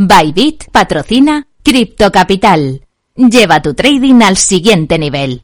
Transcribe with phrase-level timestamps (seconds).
[0.00, 2.86] Bybit patrocina Crypto Capital.
[3.16, 5.42] Lleva tu trading al siguiente nivel.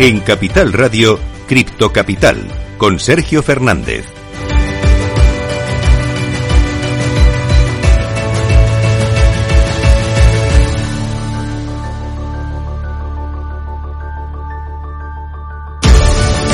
[0.00, 2.48] En Capital Radio, Cripto Capital,
[2.78, 4.19] con Sergio Fernández.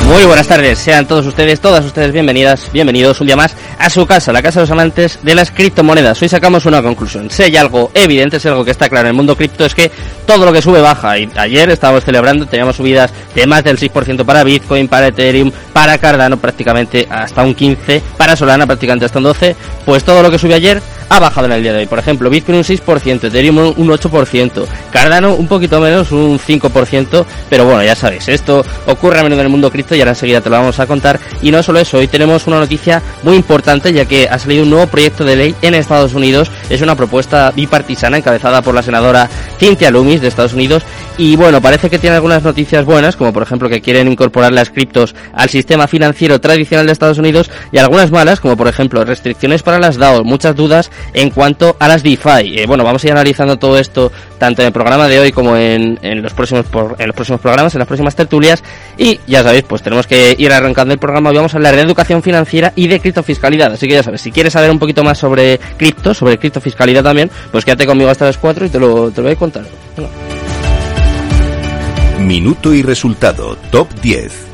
[0.07, 4.05] Muy buenas tardes, sean todos ustedes, todas ustedes bienvenidas, bienvenidos un día más a su
[4.07, 6.21] casa, la casa de los amantes de las criptomonedas.
[6.21, 7.29] Hoy sacamos una conclusión.
[7.29, 9.91] Si hay algo evidente, hay algo que está claro en el mundo cripto, es que
[10.25, 11.19] todo lo que sube baja.
[11.19, 15.97] Y ayer estábamos celebrando, teníamos subidas de más del 6% para Bitcoin, para Ethereum, para
[15.97, 19.55] Cardano prácticamente hasta un 15%, para Solana prácticamente hasta un 12%.
[19.85, 21.85] Pues todo lo que sube ayer ha bajado en el día de hoy.
[21.85, 27.65] Por ejemplo, Bitcoin un 6%, Ethereum un 8%, Cardano un poquito menos, un 5%, pero
[27.65, 30.57] bueno, ya sabéis, esto ocurre a menudo en el mundo cripto y enseguida te lo
[30.57, 31.19] vamos a contar.
[31.41, 34.69] Y no solo eso, hoy tenemos una noticia muy importante ya que ha salido un
[34.69, 36.51] nuevo proyecto de ley en Estados Unidos.
[36.69, 40.83] Es una propuesta bipartisana encabezada por la senadora Cynthia Loomis de Estados Unidos
[41.17, 44.69] y bueno, parece que tiene algunas noticias buenas, como por ejemplo que quieren incorporar las
[44.69, 49.63] criptos al sistema financiero tradicional de Estados Unidos y algunas malas, como por ejemplo restricciones
[49.63, 52.59] para las DAO, muchas dudas en cuanto a las DeFi.
[52.59, 55.55] Eh, bueno, vamos a ir analizando todo esto tanto en el programa de hoy como
[55.55, 56.65] en, los próximos
[56.97, 58.63] en los próximos programas, en las próximas tertulias
[58.97, 61.29] y ya sabéis, pues tenemos que ir arrancando el programa.
[61.29, 63.73] Hoy vamos a hablar de educación financiera y de criptofiscalidad.
[63.73, 67.29] Así que ya sabes, si quieres saber un poquito más sobre cripto, sobre criptofiscalidad también,
[67.51, 69.65] pues quédate conmigo hasta las 4 y te lo, te lo voy a contar.
[72.19, 74.46] Minuto y resultado, top 10.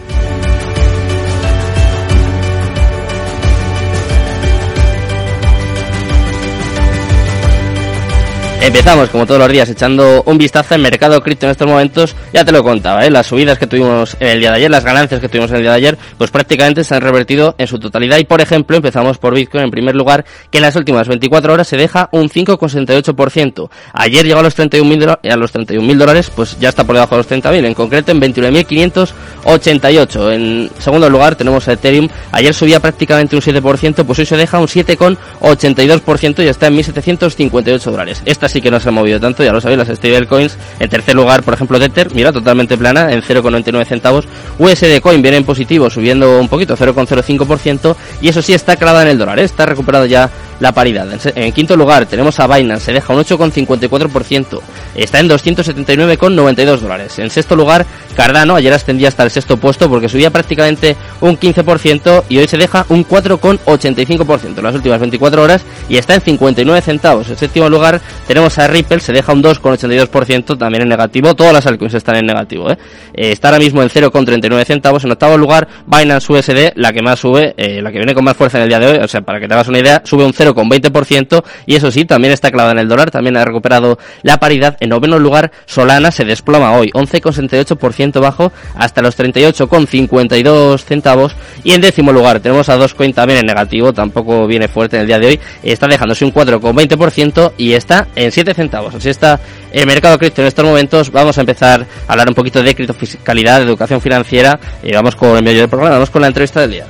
[8.63, 12.15] Empezamos, como todos los días, echando un vistazo al mercado cripto en estos momentos.
[12.31, 13.11] Ya te lo contaba, ¿eh?
[13.11, 15.63] las subidas que tuvimos en el día de ayer, las ganancias que tuvimos en el
[15.63, 18.19] día de ayer, pues prácticamente se han revertido en su totalidad.
[18.19, 21.67] Y por ejemplo, empezamos por Bitcoin en primer lugar, que en las últimas 24 horas
[21.67, 23.69] se deja un 5,68%.
[23.91, 27.19] Ayer llegó a los 31.000 a los 31.000 dólares, pues ya está por debajo de
[27.23, 30.31] los 30.000, en concreto en 29.588.
[30.31, 34.57] En segundo lugar tenemos a Ethereum, ayer subía prácticamente un 7%, pues hoy se deja
[34.57, 38.21] un 7,82% y está en 1.758 dólares.
[38.23, 40.57] Esta sí que no se ha movido tanto, ya lo sabéis, las stablecoins.
[40.79, 44.27] En tercer lugar, por ejemplo, Tether, mira, totalmente plana, en 0,99 centavos.
[44.59, 47.95] USD Coin viene en positivo, subiendo un poquito, 0,05%.
[48.21, 49.43] Y eso sí está clavada en el dólar, ¿eh?
[49.43, 51.07] está recuperado ya la paridad.
[51.35, 54.61] En, quinto lugar tenemos a Binance, se deja un 8,54%,
[54.95, 57.19] está en 279,92 dólares.
[57.19, 62.23] En sexto lugar, Cardano, ayer ascendía hasta el sexto puesto porque subía prácticamente un 15%
[62.29, 66.81] y hoy se deja un 4,85% en las últimas 24 horas y está en 59
[66.81, 67.29] centavos.
[67.29, 71.33] En séptimo lugar tenemos a Ripple, se deja un 2,82% también en negativo.
[71.33, 72.69] Todas las altcoins están en negativo.
[72.71, 72.77] ¿eh?
[73.13, 75.03] Eh, está ahora mismo en 0,39 centavos.
[75.03, 78.37] En octavo lugar, Binance USD, la que más sube, eh, la que viene con más
[78.37, 78.97] fuerza en el día de hoy.
[78.97, 82.33] O sea, para que te hagas una idea, sube un 0,20% y eso sí, también
[82.33, 83.11] está clavada en el dólar.
[83.11, 84.77] También ha recuperado la paridad.
[84.79, 91.35] En noveno lugar, Solana se desploma hoy, 11,68% bajo hasta los 38,52 centavos.
[91.63, 95.07] Y en décimo lugar tenemos a Dogecoin también en negativo, tampoco viene fuerte en el
[95.07, 95.39] día de hoy.
[95.63, 98.95] Está dejándose un 4,20% y está en 7 centavos.
[98.95, 99.39] Así está
[99.71, 101.11] el mercado cripto en estos momentos.
[101.11, 104.59] Vamos a empezar a hablar un poquito de criptofiscalidad, de educación financiera.
[104.81, 106.85] Y vamos con el medio del programa, vamos con la entrevista del día.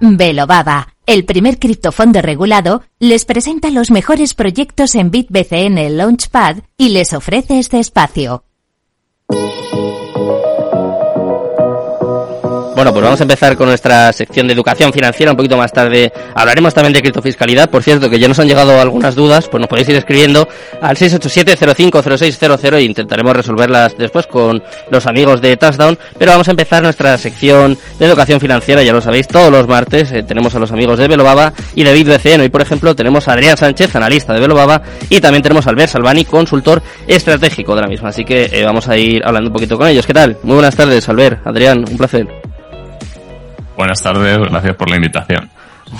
[0.00, 7.12] Baba, el primer criptofondo regulado, les presenta los mejores proyectos en BitBCN Launchpad y les
[7.12, 8.44] ofrece este espacio.
[12.78, 16.12] Bueno, pues vamos a empezar con nuestra sección de educación financiera un poquito más tarde.
[16.32, 17.68] Hablaremos también de criptofiscalidad.
[17.68, 20.48] Por cierto, que ya nos han llegado algunas dudas, pues nos podéis ir escribiendo
[20.80, 24.62] al 687-050600 e intentaremos resolverlas después con
[24.92, 25.98] los amigos de Touchdown.
[26.20, 30.12] Pero vamos a empezar nuestra sección de educación financiera, ya lo sabéis, todos los martes
[30.12, 32.42] eh, tenemos a los amigos de Velobaba y de BitBCN.
[32.42, 35.90] Hoy, por ejemplo, tenemos a Adrián Sánchez, analista de Velobaba, y también tenemos a Albert
[35.90, 38.10] Salvani, consultor estratégico de la misma.
[38.10, 40.06] Así que eh, vamos a ir hablando un poquito con ellos.
[40.06, 40.36] ¿Qué tal?
[40.44, 42.47] Muy buenas tardes, Albert, Adrián, un placer.
[43.78, 45.48] Buenas tardes, gracias por la invitación.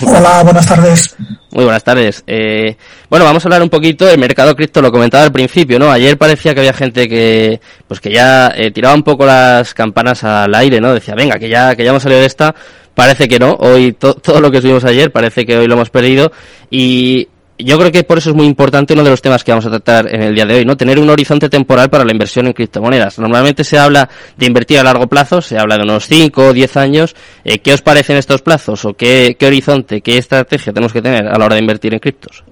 [0.04, 1.14] Hola, buenas tardes.
[1.52, 2.24] Muy buenas tardes.
[2.26, 2.76] Eh,
[3.08, 5.88] bueno, vamos a hablar un poquito del mercado cripto, lo comentaba al principio, ¿no?
[5.88, 10.24] Ayer parecía que había gente que, pues que ya eh, tiraba un poco las campanas
[10.24, 10.92] al aire, ¿no?
[10.92, 12.52] Decía, venga, que ya, que ya hemos salido de esta.
[12.96, 13.52] Parece que no.
[13.60, 16.32] Hoy, todo lo que subimos ayer, parece que hoy lo hemos perdido.
[16.72, 17.28] Y
[17.58, 19.70] yo creo que por eso es muy importante uno de los temas que vamos a
[19.70, 20.76] tratar en el día de hoy, ¿no?
[20.76, 23.18] Tener un horizonte temporal para la inversión en criptomonedas.
[23.18, 26.76] Normalmente se habla de invertir a largo plazo, se habla de unos 5 o 10
[26.76, 27.16] años.
[27.44, 31.26] Eh, ¿Qué os parecen estos plazos o qué, qué horizonte, qué estrategia tenemos que tener
[31.26, 32.44] a la hora de invertir en criptos?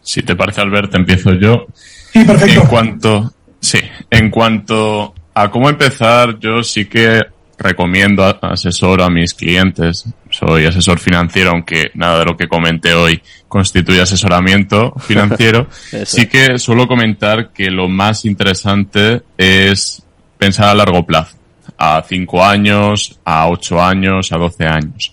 [0.00, 1.66] Si te parece, Albert, empiezo yo.
[1.74, 2.62] Sí, perfecto.
[2.62, 3.78] En cuanto, sí,
[4.10, 7.22] en cuanto a cómo empezar, yo sí que
[7.58, 10.06] recomiendo, asesor a mis clientes.
[10.30, 15.68] Soy asesor financiero, aunque nada de lo que comenté hoy constituye asesoramiento financiero.
[16.04, 20.02] sí que suelo comentar que lo más interesante es
[20.36, 21.36] pensar a largo plazo.
[21.76, 25.12] A cinco años, a ocho años, a doce años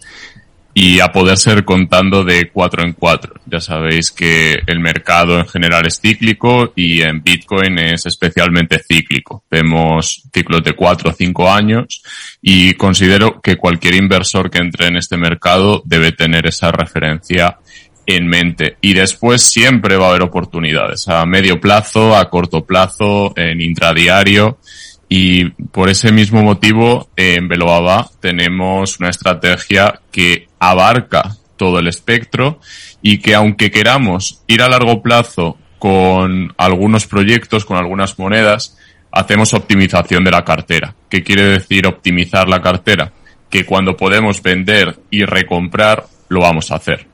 [0.78, 3.36] y a poder ser contando de cuatro en cuatro.
[3.46, 9.46] Ya sabéis que el mercado en general es cíclico y en Bitcoin es especialmente cíclico.
[9.50, 12.04] Vemos ciclos de cuatro o cinco años
[12.42, 17.58] y considero que cualquier inversor que entre en este mercado debe tener esa referencia
[18.06, 18.76] en mente.
[18.82, 24.60] Y después siempre va a haber oportunidades a medio plazo, a corto plazo, en intradiario
[25.08, 32.60] y por ese mismo motivo, en Veloaba tenemos una estrategia que abarca todo el espectro
[33.02, 38.78] y que aunque queramos ir a largo plazo con algunos proyectos, con algunas monedas,
[39.12, 40.96] hacemos optimización de la cartera.
[41.10, 43.12] ¿Qué quiere decir optimizar la cartera?
[43.50, 47.08] Que cuando podemos vender y recomprar, lo vamos a hacer.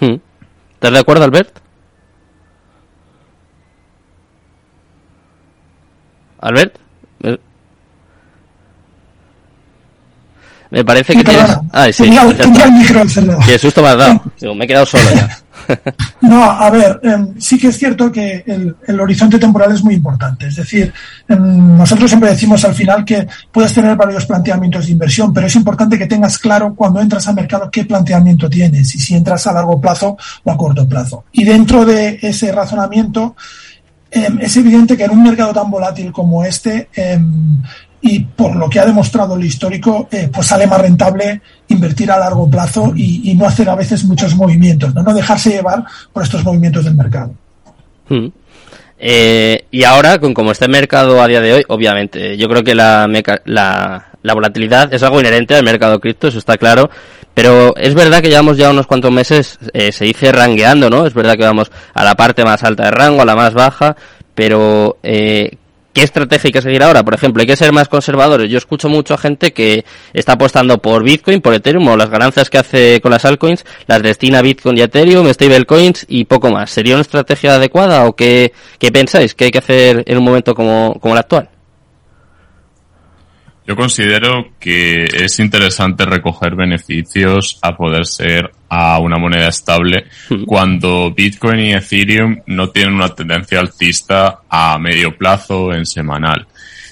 [0.00, 0.16] Hmm.
[0.74, 1.58] ¿Estás de acuerdo, Albert?
[6.40, 6.81] Albert?
[10.72, 11.54] Me parece que tienes...
[11.70, 12.04] Ah, sí.
[12.04, 13.40] Tenía, tenía el micro encerrado.
[13.44, 14.22] Qué susto me has dado.
[14.40, 15.38] Digo, me he quedado solo ya.
[16.22, 19.94] No, a ver, eh, sí que es cierto que el, el, horizonte temporal es muy
[19.94, 20.46] importante.
[20.46, 20.92] Es decir,
[21.28, 25.54] eh, nosotros siempre decimos al final que puedes tener varios planteamientos de inversión, pero es
[25.54, 29.52] importante que tengas claro cuando entras al mercado qué planteamiento tienes y si entras a
[29.52, 31.26] largo plazo o a corto plazo.
[31.32, 33.36] Y dentro de ese razonamiento,
[34.10, 36.88] eh, es evidente que en un mercado tan volátil como este,
[38.02, 42.18] y por lo que ha demostrado el histórico, eh, pues sale más rentable invertir a
[42.18, 46.24] largo plazo y, y, no hacer a veces muchos movimientos, no, no dejarse llevar por
[46.24, 47.32] estos movimientos del mercado.
[48.08, 48.26] Hmm.
[48.98, 52.64] Eh, y ahora, con como está el mercado a día de hoy, obviamente, yo creo
[52.64, 53.08] que la,
[53.44, 56.90] la, la volatilidad es algo inherente al mercado cripto, eso está claro,
[57.34, 61.06] pero es verdad que llevamos ya unos cuantos meses, eh, se dice rangueando, ¿no?
[61.06, 63.96] Es verdad que vamos a la parte más alta de rango, a la más baja,
[64.34, 65.56] pero eh,
[65.92, 67.02] ¿Qué estrategia hay que seguir ahora?
[67.02, 68.50] Por ejemplo, hay que ser más conservadores.
[68.50, 69.84] Yo escucho mucho a gente que
[70.14, 74.02] está apostando por Bitcoin, por Ethereum o las ganancias que hace con las altcoins, las
[74.02, 76.70] destina a Bitcoin y Ethereum, stablecoins y poco más.
[76.70, 80.54] ¿Sería una estrategia adecuada o qué, qué pensáis que hay que hacer en un momento
[80.54, 81.51] como el actual?
[83.64, 90.06] Yo considero que es interesante recoger beneficios a poder ser a una moneda estable
[90.46, 96.46] cuando Bitcoin y Ethereum no tienen una tendencia alcista a medio plazo en semanal.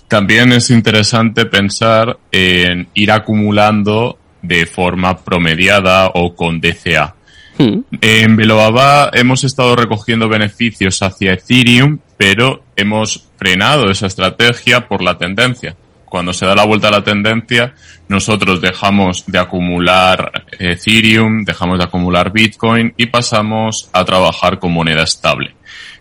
[0.06, 7.16] También es interesante pensar en ir acumulando de forma promediada o con DCA.
[7.58, 15.18] En Veloaba hemos estado recogiendo beneficios hacia Ethereum, pero hemos frenado esa estrategia por la
[15.18, 15.76] tendencia
[16.10, 17.72] cuando se da la vuelta a la tendencia,
[18.08, 25.04] nosotros dejamos de acumular Ethereum, dejamos de acumular Bitcoin y pasamos a trabajar con moneda
[25.04, 25.54] estable.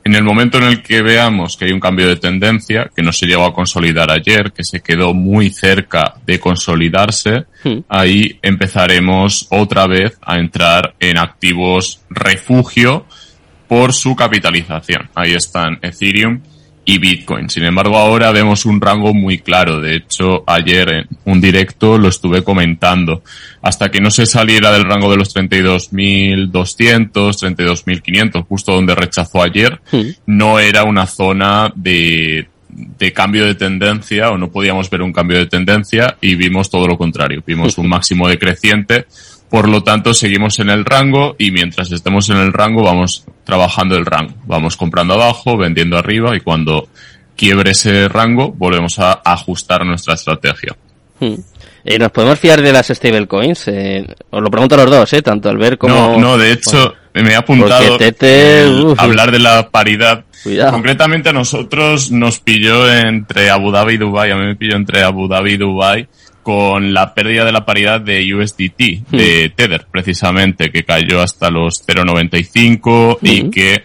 [0.03, 3.11] En el momento en el que veamos que hay un cambio de tendencia, que no
[3.11, 7.81] se llegó a consolidar ayer, que se quedó muy cerca de consolidarse, hmm.
[7.87, 13.05] ahí empezaremos otra vez a entrar en activos refugio
[13.67, 15.09] por su capitalización.
[15.13, 16.41] Ahí están Ethereum
[16.89, 17.51] y Bitcoin.
[17.51, 19.79] Sin embargo, ahora vemos un rango muy claro.
[19.79, 23.21] De hecho, ayer en un directo lo estuve comentando.
[23.61, 26.49] Hasta que no se saliera del rango de los 32.200,
[27.11, 29.79] 32.500, justo donde rechazó ayer,
[30.25, 35.37] no era una zona de, de cambio de tendencia o no podíamos ver un cambio
[35.37, 37.43] de tendencia y vimos todo lo contrario.
[37.45, 39.05] Vimos un máximo decreciente
[39.49, 43.95] por lo tanto, seguimos en el rango y mientras estemos en el rango vamos trabajando
[43.95, 44.33] el rango.
[44.45, 46.87] Vamos comprando abajo, vendiendo arriba y cuando
[47.35, 50.75] quiebre ese rango volvemos a ajustar nuestra estrategia.
[51.19, 51.33] Hmm.
[51.83, 53.67] Eh, ¿Nos podemos fiar de las stablecoins?
[53.69, 55.21] Eh, os lo pregunto a los dos, ¿eh?
[55.23, 55.95] tanto Albert como...
[55.95, 60.25] No, no de hecho me he apuntado a hablar de la paridad.
[60.69, 65.01] Concretamente a nosotros nos pilló entre Abu Dhabi y Dubai, a mí me pilló entre
[65.03, 66.07] Abu Dhabi y Dubai
[66.43, 69.55] con la pérdida de la paridad de USDT, de hmm.
[69.55, 73.51] Tether, precisamente, que cayó hasta los 0.95 y hmm.
[73.51, 73.83] que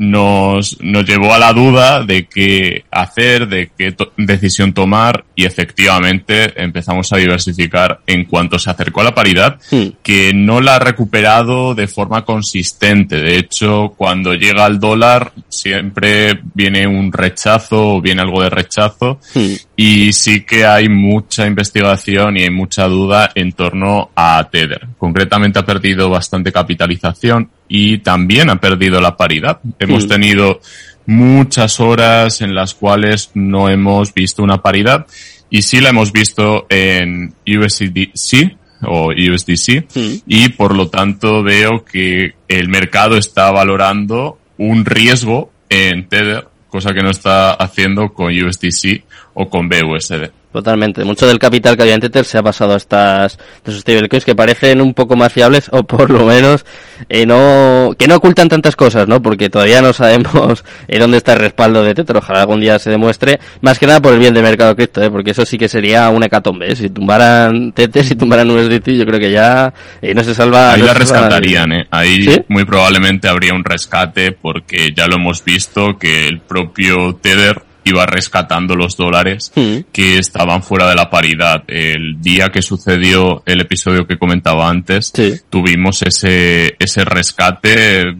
[0.00, 6.54] nos, nos llevó a la duda de qué hacer, de qué decisión tomar y efectivamente
[6.56, 9.88] empezamos a diversificar en cuanto se acercó a la paridad, Hmm.
[10.02, 13.16] que no la ha recuperado de forma consistente.
[13.16, 19.20] De hecho, cuando llega al dólar siempre viene un rechazo o viene algo de rechazo
[19.34, 19.52] Hmm.
[19.76, 24.88] y sí que hay mucha investigación y hay mucha duda en torno a Tether.
[24.96, 29.60] Concretamente ha perdido bastante capitalización y también ha perdido la paridad.
[29.78, 30.08] Hemos Mm.
[30.08, 30.60] tenido
[31.06, 35.06] muchas horas en las cuales no hemos visto una paridad
[35.48, 40.14] y sí la hemos visto en USDC o USDC Mm.
[40.26, 46.92] y por lo tanto veo que el mercado está valorando un riesgo en Tether, cosa
[46.92, 50.30] que no está haciendo con USDC o con BUSD.
[50.52, 51.04] Totalmente.
[51.04, 54.24] Mucho del capital que había en Tether se ha pasado a estas de esos stablecoins
[54.24, 56.66] que parecen un poco más fiables o por lo menos
[57.08, 59.22] eh, no que no ocultan tantas cosas, ¿no?
[59.22, 62.16] Porque todavía no sabemos eh, dónde está el respaldo de Tether.
[62.16, 63.38] Ojalá algún día se demuestre.
[63.60, 65.10] Más que nada por el bien del mercado cripto, ¿eh?
[65.10, 66.72] Porque eso sí que sería una hecatombe.
[66.72, 66.74] ¿eh?
[66.74, 70.72] Si tumbaran Tether, si tumbaran USDT, yo creo que ya eh, no se salva.
[70.72, 71.86] Ahí no la rescatarían, ¿eh?
[71.92, 72.40] Ahí ¿Sí?
[72.48, 78.04] muy probablemente habría un rescate porque ya lo hemos visto que el propio Tether iba
[78.06, 79.78] rescatando los dólares Mm.
[79.92, 81.64] que estaban fuera de la paridad.
[81.66, 85.34] El día que sucedió el episodio que comentaba antes, Sí.
[85.48, 88.16] tuvimos ese, ese rescate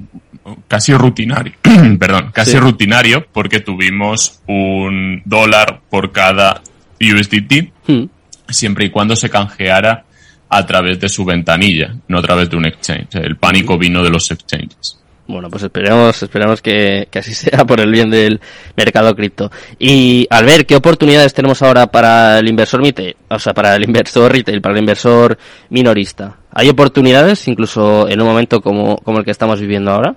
[0.69, 1.53] casi rutinario,
[1.99, 2.59] perdón, casi Sí.
[2.59, 6.63] rutinario porque tuvimos un dólar por cada
[7.01, 8.05] USDT Mm.
[8.49, 10.05] siempre y cuando se canjeara
[10.49, 13.15] a través de su ventanilla, no a través de un exchange.
[13.15, 15.00] El pánico vino de los exchanges.
[15.31, 18.41] Bueno, pues esperemos, esperemos que, que así sea por el bien del
[18.77, 19.51] mercado cripto.
[19.79, 23.85] Y al ver qué oportunidades tenemos ahora para el inversor retail, o sea, para el
[23.85, 29.25] inversor retail, para el inversor minorista, ¿hay oportunidades incluso en un momento como, como el
[29.25, 30.17] que estamos viviendo ahora?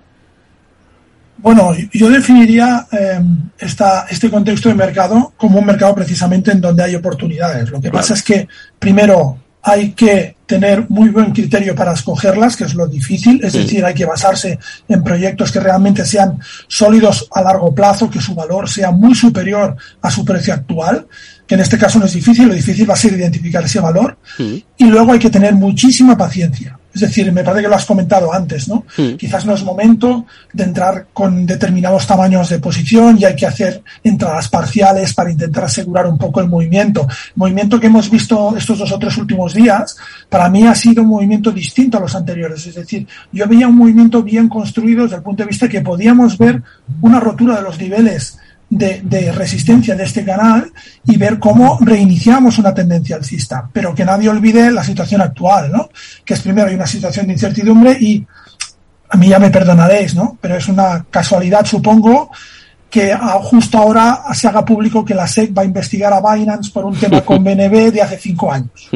[1.37, 3.19] Bueno, yo definiría eh,
[3.57, 7.69] esta, este contexto de mercado como un mercado precisamente en donde hay oportunidades.
[7.69, 8.47] Lo que pasa es que,
[8.79, 13.59] primero, hay que tener muy buen criterio para escogerlas, que es lo difícil, es Sí.
[13.59, 18.35] decir, hay que basarse en proyectos que realmente sean sólidos a largo plazo, que su
[18.35, 21.07] valor sea muy superior a su precio actual,
[21.47, 24.17] que en este caso no es difícil, lo difícil va a ser identificar ese valor,
[24.77, 26.77] y luego hay que tener muchísima paciencia.
[26.93, 28.85] Es decir, me parece que lo has comentado antes, ¿no?
[29.17, 33.81] Quizás no es momento de entrar con determinados tamaños de posición y hay que hacer
[34.03, 37.07] entradas parciales para intentar asegurar un poco el movimiento.
[37.09, 39.97] El movimiento que hemos visto estos dos o tres últimos días,
[40.29, 42.65] para mí ha sido un movimiento distinto a los anteriores.
[42.67, 46.37] Es decir, yo veía un movimiento bien construido desde el punto de vista que podíamos
[46.37, 46.61] ver
[47.01, 48.37] una rotura de los niveles
[48.69, 50.71] de, resistencia de este canal
[51.05, 53.69] y ver cómo reiniciamos una tendencia alcista.
[53.71, 55.89] Pero que nadie olvide la situación actual, ¿no?
[56.25, 58.25] Que es primero hay una situación de incertidumbre y
[59.09, 60.37] a mí ya me perdonaréis, ¿no?
[60.41, 62.31] Pero es una casualidad, supongo,
[62.89, 66.85] que justo ahora se haga público que la SEC va a investigar a Binance por
[66.85, 68.89] un tema con BNB de hace cinco años.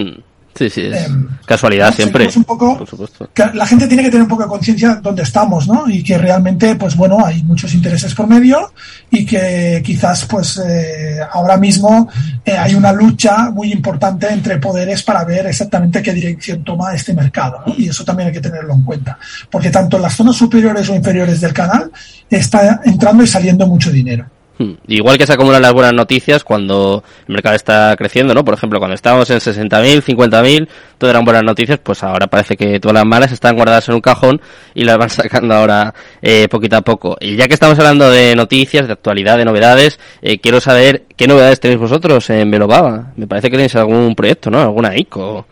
[0.58, 2.26] Sí, sí, es Em, casualidad siempre.
[2.26, 3.30] Seguimos un poco- Por supuesto.
[3.34, 5.88] que la gente tiene que tener un poco de conciencia dónde estamos, ¿no?
[5.90, 8.74] Y que realmente, pues bueno, hay muchos intereses por medio
[9.12, 12.10] y que quizás, pues eh, ahora mismo
[12.44, 17.14] eh, hay una lucha muy importante entre poderes para ver exactamente qué dirección toma este
[17.14, 17.74] mercado, ¿no?
[17.78, 19.18] Y eso también hay que tenerlo en cuenta,
[19.52, 21.92] porque tanto en las zonas superiores o inferiores del canal
[22.30, 24.26] está entrando y saliendo mucho dinero.
[24.60, 24.74] Hmm.
[24.88, 28.44] Igual que se acumulan las buenas noticias cuando el mercado está creciendo, ¿no?
[28.44, 32.80] Por ejemplo, cuando estábamos en 60.000, 50.000, todo eran buenas noticias, pues ahora parece que
[32.80, 34.42] todas las malas están guardadas en un cajón
[34.74, 37.18] y las van sacando ahora eh, poquito a poco.
[37.20, 41.28] Y ya que estamos hablando de noticias, de actualidad, de novedades, eh, quiero saber qué
[41.28, 43.12] novedades tenéis vosotros en Velobaba.
[43.16, 44.60] Me parece que tenéis algún proyecto, ¿no?
[44.60, 45.46] Alguna ICO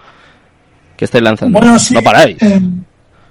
[0.97, 1.59] que estáis lanzando.
[1.59, 1.93] Bueno, sí.
[1.93, 2.41] No paráis.
[2.41, 2.59] eh,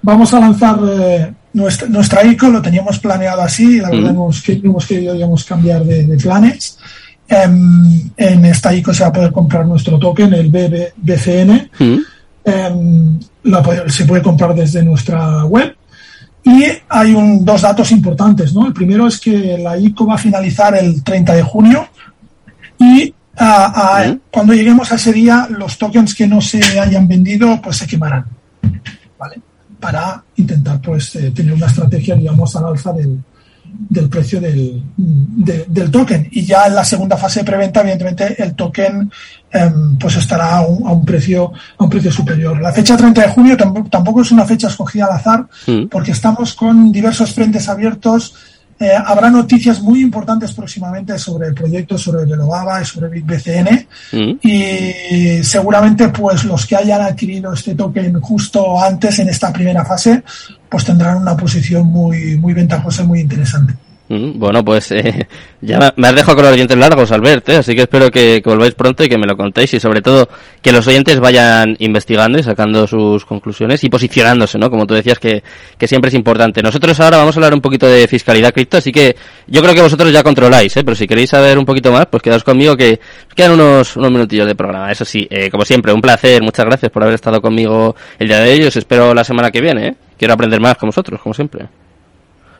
[0.01, 4.31] vamos a lanzar eh, nuestra, nuestra ICO, lo teníamos planeado así, la verdad Mm.
[4.45, 6.77] que, hemos querido digamos, cambiar de, de planes.
[7.27, 11.69] Em, en esta ICO se va a poder comprar nuestro token, el BB BCN.
[13.43, 15.75] Lo puede- se puede comprar desde nuestra web.
[16.43, 18.67] Y hay un, dos datos importantes, ¿no?
[18.67, 21.87] El primero es que la ICO va a finalizar el 30 de junio
[22.77, 24.19] y a- a- Mm.
[24.31, 28.25] cuando lleguemos a ese día, los tokens que no se hayan vendido, pues se quemarán,
[29.17, 29.37] ¿vale?
[29.79, 33.19] Para intentar, pues, eh, tener una estrategia, digamos, al alza del,
[33.89, 36.27] del precio del, de- del token.
[36.31, 39.11] Y ya en la segunda fase de preventa, evidentemente, el token
[39.51, 42.59] em, pues estará a un, a un precio a un precio superior.
[42.61, 45.87] La fecha 30 de junio tampoco, tampoco es una fecha escogida al azar, Mm.
[45.89, 48.33] porque estamos con diversos frentes abiertos
[48.77, 53.87] eh, habrá noticias muy importantes próximamente sobre el proyecto, sobre Velobaba y sobre BitBCN.
[54.11, 54.39] Mm.
[54.41, 60.23] Y seguramente, pues, los que hayan adquirido este token justo antes en esta primera fase,
[60.67, 63.73] pues tendrán una posición muy, muy ventajosa y muy interesante.
[64.07, 65.27] Mm, bueno, pues eh,
[65.61, 67.55] ya me has dejado con los dientes largos, Albert, ¿eh?
[67.57, 70.29] así que espero que, volváis pronto y que me lo contéis y sobre todo
[70.61, 74.69] que los oyentes vayan investigando y sacando sus conclusiones y posicionándose, ¿no?
[74.69, 75.43] Como tú decías que,
[75.77, 76.61] que siempre es importante.
[76.61, 79.15] Nosotros ahora vamos a hablar un poquito de fiscalidad cripto, así que
[79.47, 80.83] yo creo que vosotros ya controláis, ¿eh?
[80.83, 82.99] pero si queréis saber un poquito más, pues quedaos conmigo que
[83.35, 84.91] quedan unos, unos minutillos de programa.
[84.91, 88.39] Eso sí, eh, como siempre, un placer, muchas gracias por haber estado conmigo el día
[88.39, 89.95] de hoy, os espero la semana que viene, ¿eh?
[90.15, 91.65] quiero aprender más con vosotros, como siempre.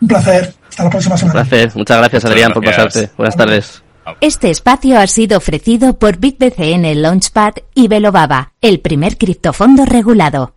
[0.02, 0.54] Un placer.
[0.70, 1.42] Hasta la próxima semana.
[1.42, 1.72] Un placer.
[1.76, 3.10] Muchas gracias, Adrián, por pasarte.
[3.18, 3.84] Buenas tardes.
[4.22, 10.55] Este espacio ha sido ofrecido por BitBCN Launchpad y Velobaba, el primer criptofondo regulado.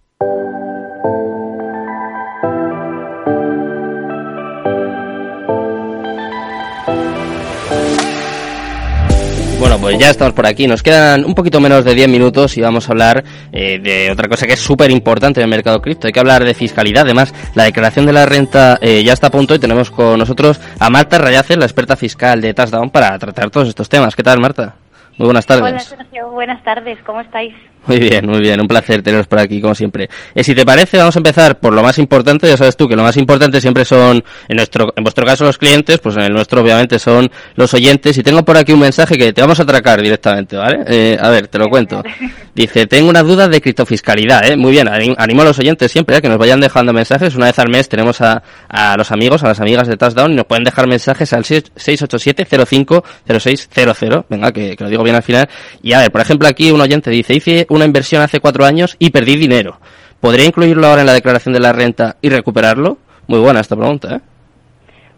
[9.81, 10.67] Pues ya estamos por aquí.
[10.67, 14.29] Nos quedan un poquito menos de 10 minutos y vamos a hablar eh, de otra
[14.29, 16.09] cosa que es súper importante en el mercado cripto.
[16.09, 17.05] Hay que hablar de fiscalidad.
[17.05, 20.61] Además, la declaración de la renta eh, ya está a punto y tenemos con nosotros
[20.81, 24.17] a Marta Rayace, la experta fiscal de Touchdown, para tratar todos estos temas.
[24.17, 24.75] ¿Qué tal, Marta?
[25.17, 25.65] Muy buenas tardes.
[25.65, 26.31] Hola, Sergio.
[26.31, 26.99] Buenas tardes.
[27.07, 27.55] ¿Cómo estáis?
[27.87, 30.09] Muy bien, muy bien, un placer teneros por aquí como siempre.
[30.35, 32.95] Eh, si te parece, vamos a empezar por lo más importante, ya sabes tú que
[32.95, 36.33] lo más importante siempre son, en nuestro, en vuestro caso los clientes, pues en el
[36.33, 39.63] nuestro obviamente son los oyentes, y tengo por aquí un mensaje que te vamos a
[39.63, 40.81] atracar directamente, ¿vale?
[40.87, 42.03] Eh, a ver, te lo cuento.
[42.55, 44.57] Dice, tengo una duda de criptofiscalidad, ¿eh?
[44.57, 46.21] Muy bien, animo a los oyentes siempre ¿eh?
[46.21, 49.49] que nos vayan dejando mensajes, una vez al mes tenemos a, a los amigos, a
[49.49, 53.05] las amigas de Touchdown, y nos pueden dejar mensajes al 687 05
[53.39, 55.49] 0600, venga, que, que lo digo bien al final,
[55.83, 58.97] y a ver, por ejemplo aquí un oyente dice, hice una inversión hace cuatro años
[58.99, 59.79] y perdí dinero.
[60.21, 62.99] ¿Podría incluirlo ahora en la declaración de la renta y recuperarlo?
[63.27, 64.21] Muy buena esta pregunta, ¿eh?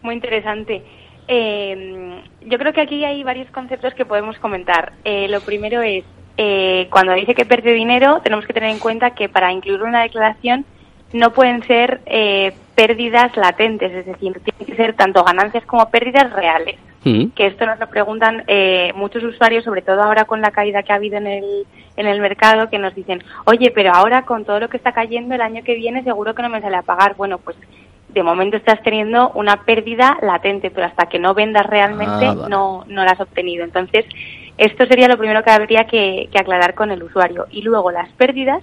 [0.03, 0.83] Muy interesante.
[1.29, 4.93] Eh, yo creo que aquí hay varios conceptos que podemos comentar.
[5.05, 6.05] Eh, lo primero es,
[6.37, 9.93] eh, cuando dice que pierde dinero, tenemos que tener en cuenta que para incluirlo en
[9.93, 10.65] la declaración
[11.13, 12.01] no pueden ser
[12.75, 16.77] pérdidas latentes, es decir, tienen que ser tanto ganancias como pérdidas reales.
[17.05, 17.29] Mm.
[17.29, 18.45] Que esto nos lo preguntan
[18.95, 21.67] muchos usuarios, sobre todo ahora con la caída que ha habido en el,
[21.97, 25.35] en el mercado que nos dicen, oye, pero ahora con todo lo que está cayendo
[25.35, 27.15] el año que viene seguro que no me sale a pagar.
[27.17, 27.57] Bueno, pues
[28.13, 32.85] de momento estás teniendo una pérdida latente, pero hasta que no vendas realmente ah, no,
[32.89, 33.65] no la has obtenido.
[33.65, 34.05] Entonces,
[34.59, 37.47] esto sería lo primero que habría que, aclarar con el usuario.
[37.51, 38.63] Y luego las pérdidas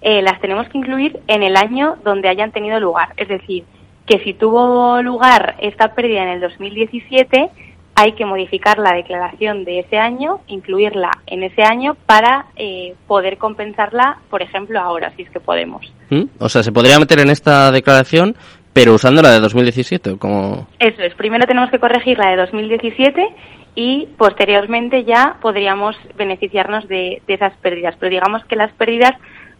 [0.00, 3.08] eh, las tenemos que incluir en el año donde hayan tenido lugar.
[3.16, 3.64] Es decir,
[4.06, 7.50] que si tuvo lugar esta pérdida en el 2017,
[7.96, 13.38] hay que modificar la declaración de ese año, incluirla en ese año para eh, poder
[13.38, 15.90] compensarla, por ejemplo, ahora, si es que podemos.
[16.10, 16.24] ¿Mm?
[16.38, 18.36] O sea, se podría meter en esta declaración,
[18.74, 20.68] pero usando la de 2017, como...
[20.78, 23.28] Eso es, primero tenemos que corregir la de 2017
[23.74, 27.96] y posteriormente ya podríamos beneficiarnos de, de esas pérdidas.
[27.98, 29.14] Pero digamos que las pérdidas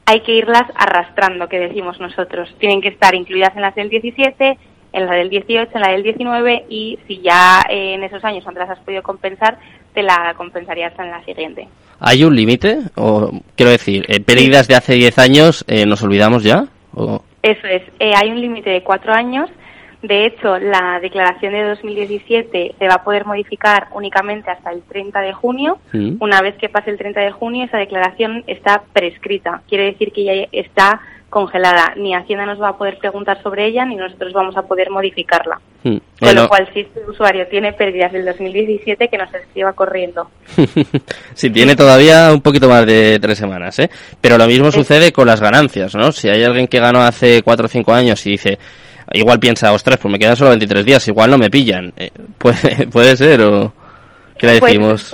[0.04, 2.54] hay que irlas arrastrando, que decimos nosotros.
[2.58, 4.58] Tienen que estar incluidas en las del 17,
[4.92, 8.44] en la del 18, en la del 19 y si ya eh, en esos años
[8.44, 9.58] no te las has podido compensar,
[9.94, 11.68] te la compensarías en la siguiente.
[12.00, 12.78] ¿Hay un límite?
[12.96, 16.66] O quiero decir, eh, pérdidas de hace 10 años, eh, ¿nos olvidamos ya?
[16.94, 17.22] O...
[17.42, 19.48] Eso es, hay un límite de 4 años.
[20.02, 25.20] De hecho, la declaración de 2017 se va a poder modificar únicamente hasta el 30
[25.20, 25.78] de junio.
[25.92, 26.16] Mm.
[26.20, 29.62] Una vez que pase el 30 de junio, esa declaración está prescrita.
[29.68, 31.00] Quiere decir que ya está
[31.36, 31.92] congelada.
[31.96, 35.60] Ni Hacienda nos va a poder preguntar sobre ella, ni nosotros vamos a poder modificarla.
[35.84, 35.98] Hmm.
[36.18, 40.30] Con lo cual, si este usuario tiene pérdidas del 2017, que nos escriba corriendo.
[41.34, 43.90] sí, tiene todavía un poquito más de tres semanas, ¿eh?
[44.18, 46.10] Pero lo mismo sucede con las ganancias, ¿no?
[46.10, 48.58] Si hay alguien que ganó hace cuatro o cinco años y dice,
[49.12, 51.92] igual piensa, ostras, pues me quedan solo 23 días, igual no me pillan.
[51.98, 53.74] Eh, ¿puede, ¿Puede ser o...?
[54.38, 55.12] ¿Qué le pues decimos?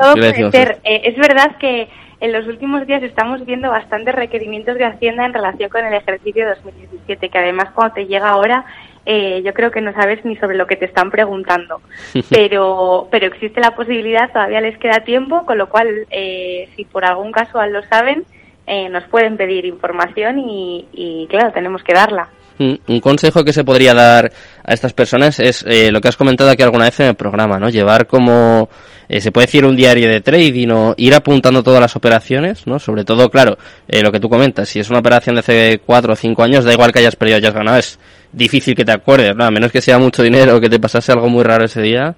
[0.52, 1.88] Eh, es verdad que
[2.22, 6.48] en los últimos días estamos viendo bastantes requerimientos de Hacienda en relación con el ejercicio
[6.48, 8.64] 2017, que además cuando te llega ahora,
[9.04, 11.80] eh, yo creo que no sabes ni sobre lo que te están preguntando.
[12.30, 17.04] Pero, pero existe la posibilidad, todavía les queda tiempo, con lo cual, eh, si por
[17.04, 18.24] algún caso lo saben,
[18.68, 22.28] eh, nos pueden pedir información y, y, claro, tenemos que darla.
[22.58, 24.32] Un consejo que se podría dar
[24.64, 27.68] a estas personas es lo que has comentado aquí alguna vez en el programa, ¿no?
[27.68, 28.68] Llevar como
[29.12, 32.78] eh, se puede decir un diario de trading o ir apuntando todas las operaciones, ¿no?
[32.78, 36.14] Sobre todo, claro, eh, lo que tú comentas, si es una operación de hace cuatro
[36.14, 38.00] o cinco años, da igual que hayas perdido o hayas ganado, es
[38.32, 39.44] difícil que te acuerdes, ¿no?
[39.44, 42.14] A menos que sea mucho dinero o que te pasase algo muy raro ese día,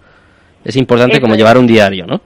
[0.64, 2.20] es importante como llevar un diario, ¿no?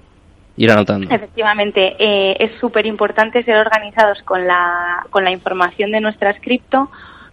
[0.59, 1.15] Ir anotando.
[1.15, 6.91] Efectivamente, eh, es súper importante ser organizados con la, con la información de nuestras cripto,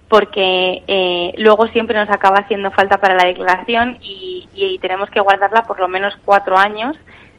[0.10, 5.20] porque eh, luego siempre nos acaba haciendo falta para la declaración y, y, tenemos que
[5.20, 6.96] guardarla por lo menos cuatro años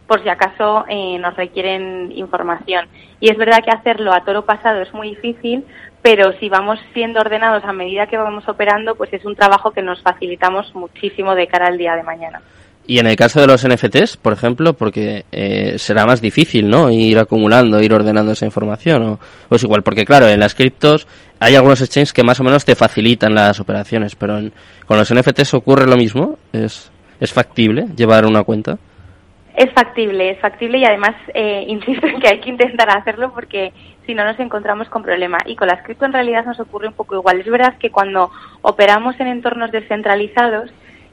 [0.07, 2.87] por si acaso eh, nos requieren información.
[3.20, 5.64] Y es verdad que hacerlo a toro pasado es muy difícil,
[6.02, 9.83] pero si vamos siendo ordenados a medida que vamos operando, pues es un trabajo que
[9.83, 12.42] nos facilitamos muchísimo de cara al día de mañana.
[12.88, 16.90] Y en el caso de los NFTs, por ejemplo, porque eh, será más difícil, ¿no?
[16.90, 21.09] Ir acumulando, ir ordenando esa información, o, es igual, porque claro, en las criptos
[21.40, 24.38] hay algunos exchanges que más o menos te facilitan las operaciones, pero
[24.87, 28.79] con los NFTs ocurre lo mismo, es, es factible llevar una cuenta.
[29.57, 33.72] Es factible, es factible y además eh, insisto en que hay que intentar hacerlo porque
[34.07, 35.42] si no nos encontramos con problemas.
[35.46, 37.40] Y con las cripto en realidad nos ocurre un poco igual.
[37.40, 38.31] Es verdad que cuando
[38.62, 40.70] operamos en entornos descentralizados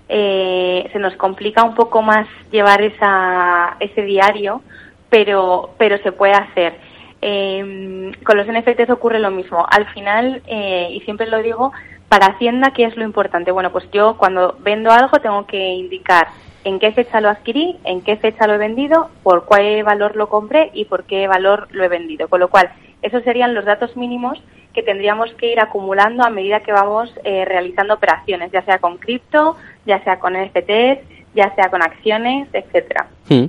[0.09, 4.61] eh, se nos complica un poco más llevar esa, ese diario,
[5.09, 6.77] pero, pero se puede hacer.
[7.21, 9.65] Eh, con los NFTs ocurre lo mismo.
[9.69, 11.71] Al final, eh, y siempre lo digo,
[12.09, 13.51] para Hacienda, ¿qué es lo importante?
[13.51, 16.27] Bueno, pues yo cuando vendo algo tengo que indicar
[16.63, 20.29] en qué fecha lo adquirí, en qué fecha lo he vendido, por cuál valor lo
[20.29, 22.27] compré y por qué valor lo he vendido.
[22.27, 24.41] Con lo cual, esos serían los datos mínimos
[24.73, 28.97] que tendríamos que ir acumulando a medida que vamos eh, realizando operaciones, ya sea con
[28.97, 29.55] cripto,
[29.86, 30.99] ya sea con NFTs,
[31.36, 33.07] ya sea con acciones, etcétera.
[33.29, 33.45] Hmm.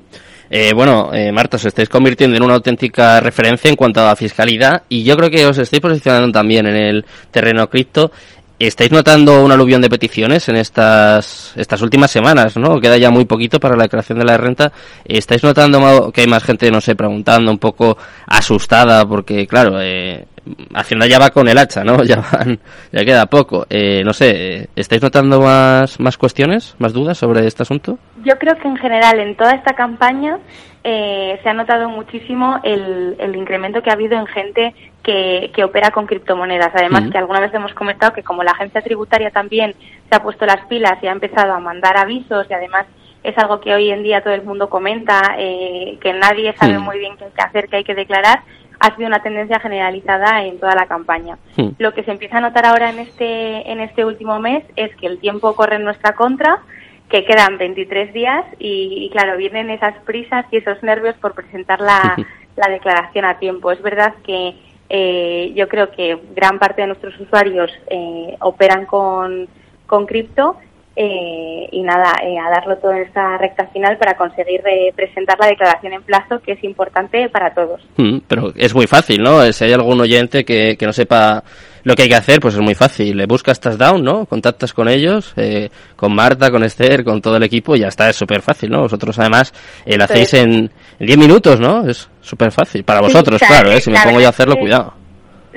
[0.51, 4.83] Eh, bueno, eh, Marta, os estáis convirtiendo en una auténtica referencia en cuanto a fiscalidad
[4.89, 8.13] y yo creo que os estáis posicionando también en el terreno cripto
[8.59, 12.81] ¿Estáis notando un aluvión de peticiones en estas, estas últimas semanas, no?
[12.81, 14.71] Queda ya muy poquito para la declaración de la renta.
[15.05, 19.05] ¿Estáis notando que hay más gente, no sé, preguntando, un poco asustada?
[19.07, 20.27] Porque, claro, eh,
[20.75, 22.03] Hacienda ya va con el hacha, ¿no?
[22.05, 22.59] Ya van,
[22.93, 23.67] ya queda poco.
[23.71, 27.99] Eh, no sé, ¿estáis notando más, más cuestiones, más dudas sobre este asunto?
[28.25, 30.39] Yo creo que en general en toda esta campaña
[30.83, 35.63] eh, se ha notado muchísimo el, el, incremento que ha habido en gente que, que
[35.63, 36.73] opera con criptomonedas.
[36.75, 39.75] Además, que alguna vez hemos comentado que como la agencia tributaria también
[40.09, 42.87] se ha puesto las pilas y ha empezado a mandar avisos y además
[43.23, 46.99] es algo que hoy en día todo el mundo comenta, eh, que nadie sabe muy
[46.99, 48.43] bien qué hay que hacer, qué hay que declarar,
[48.81, 51.39] ha sido una tendencia generalizada en toda la campaña.
[51.79, 55.07] Lo que se empieza a notar ahora en este, en este último mes es que
[55.07, 56.61] el tiempo corre en nuestra contra,
[57.09, 62.17] que quedan 23 días y, claro, vienen esas prisas y esos nervios por presentar la,
[62.57, 63.73] la declaración a tiempo.
[63.73, 64.55] Es verdad que
[64.89, 69.49] eh, yo creo que gran parte de nuestros usuarios eh, operan con,
[69.87, 70.57] con cripto
[70.97, 75.37] eh, y nada, eh, a darlo todo en esta recta final para conseguir eh, presentar
[75.41, 77.81] la declaración en plazo, que es importante para todos.
[77.97, 79.43] Mm, pero es muy fácil, ¿no?
[79.53, 81.43] Si hay algún oyente que, que no sepa
[81.85, 83.17] lo que hay que hacer, pues es muy fácil.
[83.17, 84.27] Le buscas Touchdown, ¿no?
[84.27, 88.09] Contactas con ellos, eh, con Marta, con Esther, con todo el equipo y ya está,
[88.09, 88.83] es súper fácil, ¿no?
[88.83, 89.53] Vosotros además
[89.85, 91.87] eh, lo hacéis en 10 minutos, ¿no?
[91.87, 92.85] Es súper fácil.
[92.85, 93.81] Para vosotros, claro, ¿eh?
[93.81, 94.95] Si me pongo yo a hacerlo, cuidado.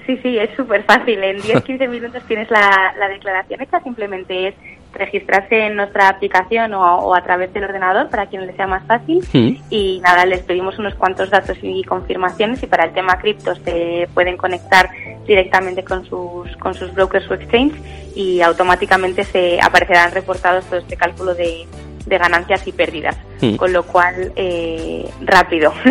[0.06, 1.22] Sí, sí, es súper fácil.
[1.24, 4.56] En 10-15 minutos tienes la, la declaración hecha, simplemente es
[4.94, 9.24] registrarse en nuestra aplicación o, a través del ordenador para quien le sea más fácil.
[9.70, 14.08] Y nada, les pedimos unos cuantos datos y confirmaciones y para el tema cripto se
[14.14, 14.90] pueden conectar
[15.26, 17.76] directamente con sus, con sus brokers o exchange
[18.16, 21.68] y automáticamente se aparecerán reportados todo este cálculo de,
[22.06, 23.18] de ganancias y pérdidas.
[23.58, 25.74] Con lo cual, eh, rápido.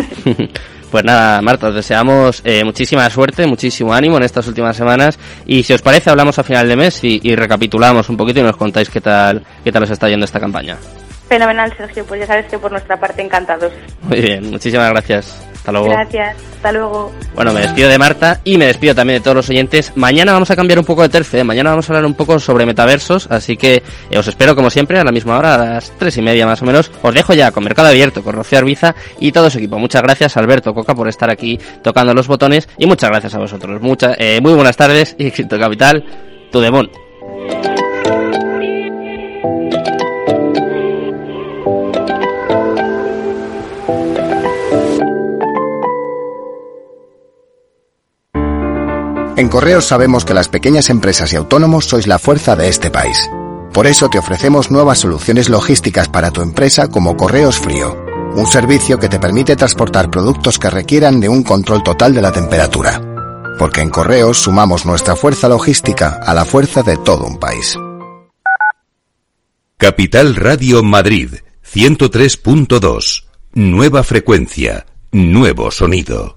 [0.89, 5.61] Pues nada, Marta, os deseamos eh, muchísima suerte, muchísimo ánimo en estas últimas semanas y
[5.63, 8.55] si os parece hablamos a final de mes y, y, recapitulamos un poquito y nos
[8.55, 10.77] contáis qué tal, qué tal os está yendo esta campaña.
[11.27, 13.73] Fenomenal, Sergio, pues ya sabes que por nuestra parte encantados.
[14.03, 15.46] Muy bien, muchísimas gracias.
[15.67, 15.89] Hasta luego.
[15.89, 17.11] Gracias, hasta luego.
[17.35, 19.91] Bueno, me despido de Marta y me despido también de todos los oyentes.
[19.95, 21.43] Mañana vamos a cambiar un poco de tercio, ¿eh?
[21.43, 24.97] mañana vamos a hablar un poco sobre metaversos, así que eh, os espero como siempre
[24.97, 26.89] a la misma hora, a las tres y media más o menos.
[27.01, 29.77] Os dejo ya con Mercado Abierto, con Rocío Arbiza y todo su equipo.
[29.77, 33.81] Muchas gracias Alberto Coca por estar aquí tocando los botones y muchas gracias a vosotros.
[33.81, 36.01] Mucha, eh, muy buenas tardes y Cripto Capital,
[36.49, 36.89] tu demon.
[49.37, 53.29] En Correos sabemos que las pequeñas empresas y autónomos sois la fuerza de este país.
[53.71, 57.95] Por eso te ofrecemos nuevas soluciones logísticas para tu empresa como Correos Frío,
[58.33, 62.31] un servicio que te permite transportar productos que requieran de un control total de la
[62.31, 62.99] temperatura.
[63.59, 67.77] Porque en Correos sumamos nuestra fuerza logística a la fuerza de todo un país.
[69.77, 73.25] Capital Radio Madrid 103.2.
[73.53, 76.36] Nueva frecuencia, nuevo sonido.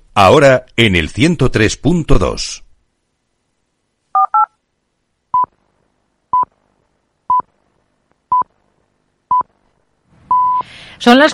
[0.13, 2.63] ahora en el 103.2.
[10.97, 11.29] Son las